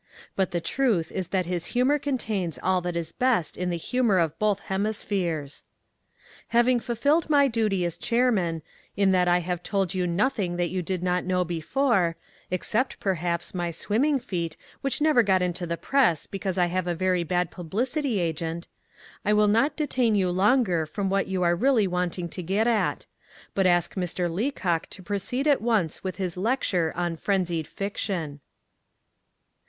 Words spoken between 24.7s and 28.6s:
to proceed at once with his lecture on "Frenzied Fiction."